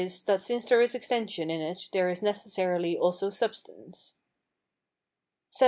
[0.25, 4.15] that since there is extension in it there is necessarily also substance.
[5.53, 5.59] XVII.